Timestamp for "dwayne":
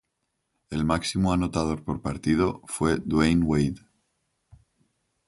2.97-3.45